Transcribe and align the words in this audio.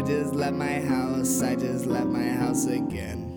I 0.00 0.02
just 0.02 0.34
left 0.34 0.56
my 0.56 0.80
house, 0.80 1.42
I 1.42 1.54
just 1.54 1.84
left 1.84 2.06
my 2.06 2.26
house 2.26 2.64
again. 2.64 3.36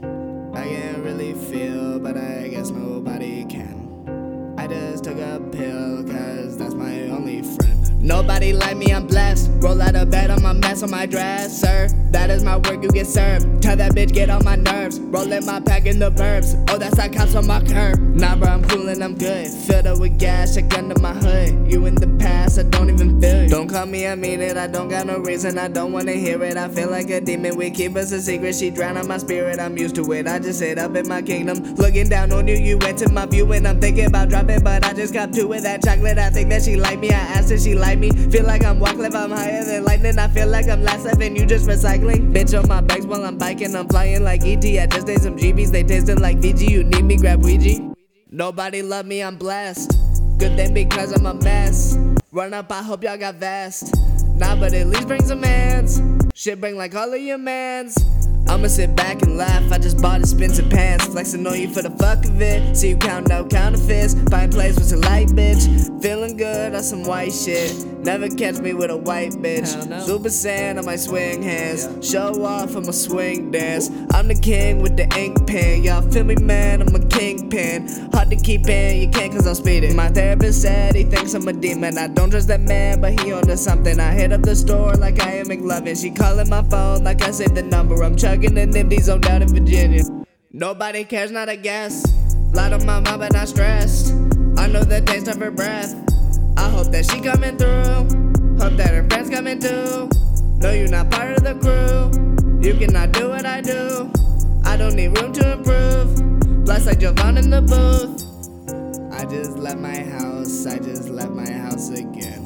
I 0.56 0.64
can't 0.64 1.00
really 1.00 1.34
feel, 1.34 2.00
but 2.00 2.16
I 2.16 2.48
guess 2.48 2.70
nobody 2.70 3.44
can. 3.44 4.56
I 4.58 4.68
just 4.68 5.04
took 5.04 5.18
a 5.18 5.42
pill, 5.52 6.06
cause 6.06 6.58
that's 6.58 6.74
my 6.74 7.10
only 7.10 7.42
friend. 7.42 8.02
Nobody 8.02 8.54
like 8.54 8.78
me, 8.78 8.94
I'm 8.94 9.08
blessed. 9.08 9.52
Roll 9.56 9.82
out 9.82 9.96
of 9.96 10.10
bed, 10.10 10.32
I'm 10.32 10.46
a 10.46 10.54
mess 10.54 10.84
on 10.84 10.92
my 10.92 11.06
dresser. 11.06 11.90
That 12.12 12.30
is 12.30 12.46
my 12.46 12.56
work, 12.56 12.82
you 12.82 12.90
get 12.92 13.08
served. 13.08 13.62
Tell 13.62 13.76
that 13.76 13.92
bitch, 13.92 14.14
get 14.14 14.30
on 14.30 14.46
my 14.46 14.56
nerves. 14.56 15.02
Rolling 15.02 15.46
my 15.46 15.60
pack 15.60 15.86
in 15.86 16.00
the 16.00 16.12
burbs. 16.12 16.56
Oh, 16.70 16.78
that's 16.78 16.98
like 16.98 17.14
cops 17.14 17.36
on 17.36 17.46
my 17.46 17.62
curb. 17.62 18.00
Nah, 18.00 18.38
bro, 18.38 18.48
I'm 18.48 18.64
cool 18.70 18.88
and 18.88 19.04
I'm 19.04 19.16
good. 19.16 19.48
Filled 19.48 19.88
up 19.88 20.00
with 20.00 20.18
gas, 20.18 20.56
check 20.56 20.74
under 20.78 20.98
my 21.00 21.14
hood. 21.14 21.70
You 21.70 21.86
in 21.88 21.96
the 21.96 22.08
past, 22.24 22.58
I 22.58 22.64
don't 22.64 22.90
even 22.90 23.20
feel 23.20 23.44
you. 23.44 23.50
Don't 23.50 23.63
call 23.74 23.86
me, 23.88 24.06
I 24.06 24.14
mean 24.14 24.40
it. 24.42 24.56
I 24.56 24.68
don't 24.68 24.88
got 24.88 25.08
no 25.08 25.18
reason, 25.18 25.58
I 25.58 25.68
don't 25.68 25.92
wanna 25.92 26.14
hear 26.14 26.42
it. 26.44 26.58
I 26.58 26.70
feel 26.70 26.90
like 26.90 27.10
a 27.10 27.20
demon, 27.20 27.58
we 27.58 27.72
keep 27.72 27.96
us 27.96 28.12
a 28.12 28.22
secret. 28.22 28.56
She 28.56 28.70
drown 28.70 28.98
on 28.98 29.08
my 29.08 29.18
spirit, 29.18 29.60
I'm 29.60 29.76
used 29.78 29.96
to 29.96 30.12
it. 30.14 30.28
I 30.28 30.38
just 30.40 30.60
sit 30.60 30.78
up 30.78 30.96
in 30.96 31.08
my 31.08 31.22
kingdom. 31.22 31.58
Looking 31.76 32.08
down 32.08 32.32
on 32.32 32.48
you, 32.48 32.56
you 32.56 32.78
went 32.78 33.00
to 33.00 33.12
my 33.12 33.26
view, 33.26 33.52
and 33.52 33.68
I'm 33.68 33.82
thinking 33.82 34.06
about 34.06 34.30
dropping, 34.30 34.64
but 34.64 34.86
I 34.86 34.94
just 34.94 35.14
got 35.14 35.34
to 35.34 35.46
with 35.46 35.64
that 35.64 35.84
chocolate. 35.84 36.20
I 36.20 36.30
think 36.30 36.50
that 36.50 36.62
she 36.64 36.76
like 36.76 37.00
me. 37.00 37.10
I 37.10 37.14
asked 37.16 37.52
if 37.52 37.62
she 37.62 37.74
like 37.74 37.98
me. 37.98 38.12
Feel 38.12 38.46
like 38.46 38.64
I'm 38.64 38.80
Wycliffe, 38.80 39.16
I'm 39.16 39.32
higher 39.32 39.64
than 39.66 39.84
lightning. 39.84 40.20
I 40.20 40.28
feel 40.28 40.48
like 40.48 40.70
I'm 40.70 40.84
last 40.84 41.04
seven, 41.04 41.36
you 41.36 41.46
just 41.46 41.68
recycling. 41.68 42.32
Bitch 42.32 42.58
on 42.58 42.68
my 42.68 42.82
bags 42.82 43.08
while 43.08 43.26
I'm 43.26 43.38
biking, 43.40 43.76
I'm 43.76 43.88
flying 43.88 44.24
like 44.24 44.44
ET. 44.44 44.64
I 44.64 44.86
just 44.86 45.10
ate 45.10 45.22
some 45.22 45.36
GBs, 45.36 45.72
they 45.72 45.84
tasting 45.84 46.20
like 46.20 46.38
VG. 46.38 46.70
You 46.70 46.84
need 46.84 47.06
me, 47.06 47.18
grab 47.18 47.44
Ouija. 47.44 47.94
Nobody 48.30 48.84
love 48.84 49.08
me, 49.08 49.24
I'm 49.24 49.36
blessed. 49.36 49.98
Good 50.38 50.58
thing 50.58 50.74
because 50.76 51.12
I'm 51.12 51.26
a 51.26 51.34
mess. 51.34 51.98
Run 52.34 52.52
up, 52.52 52.72
I 52.72 52.82
hope 52.82 53.04
y'all 53.04 53.16
got 53.16 53.36
vest. 53.36 53.94
Nah, 54.34 54.56
but 54.56 54.74
at 54.74 54.88
least 54.88 55.08
bring 55.08 55.24
some 55.24 55.44
hands. 55.44 56.02
Shit, 56.34 56.60
bring 56.60 56.76
like 56.76 56.96
all 56.96 57.14
of 57.14 57.22
your 57.22 57.38
mans. 57.38 57.96
I'ma 58.48 58.70
sit 58.70 58.96
back 58.96 59.22
and 59.22 59.38
laugh. 59.38 59.72
I 59.72 59.78
just 59.78 60.02
bought 60.02 60.20
expensive 60.20 60.68
pants, 60.72 61.06
flexing 61.06 61.46
on 61.46 61.62
you 61.62 61.72
for 61.72 61.84
the 61.84 61.92
fuck 61.92 62.26
of 62.26 62.42
it. 62.42 62.76
See 62.76 62.90
you 62.90 62.98
counting 62.98 63.32
out 63.32 63.52
counterfeits, 63.52 64.16
buying 64.16 64.50
plays 64.50 64.78
with 64.78 64.92
a 64.94 64.98
light 64.98 65.28
bitch. 65.28 66.02
Feeling 66.02 66.23
good 66.74 66.78
on 66.78 66.84
some 66.84 67.04
white 67.04 67.32
shit. 67.32 67.86
Never 68.04 68.28
catch 68.30 68.60
me 68.60 68.74
with 68.74 68.90
a 68.90 68.98
white 68.98 69.34
bitch. 69.34 69.88
no. 69.88 70.00
Super 70.00 70.30
sand 70.30 70.80
on 70.80 70.86
my 70.86 70.96
swing 70.96 71.42
hands. 71.42 71.88
Show 72.02 72.44
off 72.44 72.76
on 72.76 72.86
my 72.86 72.92
swing 72.92 73.52
dance. 73.52 73.90
I'm 74.14 74.28
the 74.28 74.36
king 74.36 74.82
with 74.82 74.98
the 74.98 75.08
ink 75.18 75.48
pen. 75.48 75.84
Y'all 75.84 76.02
feel 76.02 76.24
me, 76.24 76.36
man? 76.36 76.82
I'm 76.82 76.96
a 76.96 77.06
kingpin. 77.08 77.88
Hard 78.12 78.30
to 78.30 78.36
keep 78.36 78.68
in, 78.68 79.02
you 79.02 79.10
can't 79.10 79.32
cause 79.32 79.48
I'm 79.48 79.56
speeding. 79.56 79.96
My 79.96 80.10
therapist 80.10 80.62
said 80.62 80.96
he 80.96 81.04
thinks 81.04 81.34
I'm 81.34 81.48
a 81.48 81.54
demon. 81.54 81.98
I 81.98 82.08
don't 82.08 82.32
trust 82.32 82.48
that 82.48 82.62
man, 82.62 83.02
but 83.02 83.20
he 83.20 83.32
onto 83.32 83.56
something. 83.56 84.00
I 84.00 84.12
hit 84.12 84.32
up 84.32 84.42
the 84.42 84.56
store 84.56 84.94
like 84.94 85.22
I 85.22 85.34
am 85.34 85.48
McLovin. 85.48 86.00
She 86.00 86.12
calling 86.12 86.50
my 86.50 86.64
phone 86.64 87.04
like 87.04 87.22
I 87.22 87.32
said 87.32 87.56
the 87.56 87.64
number. 87.64 88.04
I'm 88.04 88.16
chugging 88.16 88.58
an 88.58 88.76
empty 88.76 89.00
zone 89.00 89.22
down 89.22 89.42
in 89.42 89.50
Virginia. 89.50 90.04
Nobody 90.52 91.04
cares, 91.04 91.32
not 91.32 91.50
a 91.50 91.56
guess. 91.56 92.06
Light 92.54 92.74
on 92.74 92.86
my 92.86 93.00
mind, 93.00 93.20
but 93.20 93.34
not 93.34 93.48
stressed. 93.48 94.12
I 94.58 94.68
know 94.68 94.84
the 94.84 95.02
taste 95.02 95.28
of 95.28 95.38
her 95.38 95.50
breath. 95.50 96.13
Hope 96.84 96.92
that 96.92 97.06
she 97.10 97.22
coming 97.22 97.56
through. 97.58 98.60
Hope 98.60 98.76
that 98.76 98.94
her 98.94 99.08
friends 99.10 99.30
coming 99.30 99.58
too. 99.58 100.10
No, 100.58 100.74
you're 100.74 100.90
not 100.90 101.10
part 101.10 101.32
of 101.38 101.44
the 101.46 101.56
crew. 101.56 102.12
You 102.62 102.78
cannot 102.78 103.14
do 103.14 103.30
what 103.30 103.46
I 103.46 103.62
do. 103.62 104.12
I 104.66 104.76
don't 104.76 104.94
need 104.94 105.18
room 105.18 105.32
to 105.32 105.54
improve. 105.54 106.66
Blessed 106.66 106.88
like 106.88 107.00
Jovan 107.00 107.38
in 107.38 107.52
the 107.52 107.62
booth. 107.62 109.14
I 109.14 109.24
just 109.24 109.58
left 109.58 109.78
my 109.78 109.96
house. 109.96 110.66
I 110.66 110.78
just 110.78 111.08
left 111.08 111.32
my 111.32 111.50
house 111.50 111.90
again. 111.90 112.44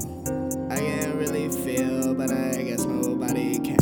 I 0.70 0.78
can't 0.78 1.16
really 1.16 1.50
feel, 1.50 2.14
but 2.14 2.32
I 2.32 2.62
guess 2.62 2.86
nobody 2.86 3.58
can. 3.58 3.80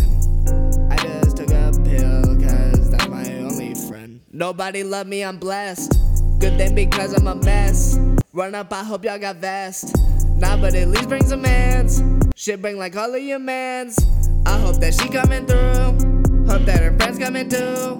I 0.90 0.96
just 0.96 1.36
took 1.36 1.50
a 1.50 1.74
pill, 1.84 2.40
cause 2.40 2.92
that's 2.92 3.08
my 3.10 3.30
only 3.40 3.76
friend. 3.90 4.22
Nobody 4.32 4.86
love 4.86 5.06
me, 5.08 5.22
I'm 5.22 5.38
blessed. 5.38 6.00
Good 6.40 6.58
thing 6.58 6.76
because 6.76 7.14
I'm 7.14 7.28
a 7.28 7.36
mess. 7.36 8.00
Run 8.32 8.56
up, 8.56 8.72
I 8.72 8.86
hope 8.86 9.04
y'all 9.04 9.20
got 9.20 9.36
vest. 9.36 9.94
Nah, 10.38 10.58
but 10.58 10.76
at 10.76 10.90
least 10.90 11.08
bring 11.08 11.26
some 11.26 11.42
mans. 11.42 12.04
Shit, 12.36 12.62
bring 12.62 12.78
like 12.78 12.96
all 12.96 13.14
of 13.14 13.22
your 13.22 13.40
mans. 13.40 13.98
I 14.46 14.60
hope 14.60 14.80
that 14.82 14.94
she 14.94 15.08
coming 15.10 15.46
through. 15.46 16.46
Hope 16.48 16.66
that 16.66 16.82
her 16.84 16.96
friends 16.98 17.18
coming 17.18 17.50
too. 17.50 17.98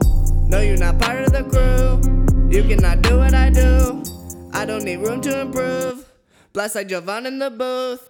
No, 0.48 0.62
you're 0.62 0.78
not 0.78 1.00
part 1.00 1.24
of 1.24 1.32
the 1.32 1.44
crew. 1.44 2.50
You 2.50 2.64
cannot 2.64 3.02
do 3.02 3.18
what 3.18 3.34
I 3.34 3.50
do. 3.50 4.04
I 4.54 4.66
don't 4.66 4.84
need 4.84 4.98
room 4.98 5.22
to 5.22 5.42
improve. 5.42 6.06
Blessed 6.54 6.76
like 6.76 6.88
Jovan 6.90 7.26
in 7.26 7.40
the 7.40 7.50
booth. 7.50 8.10